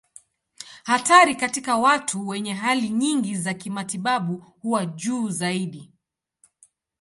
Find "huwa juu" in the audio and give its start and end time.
4.61-5.29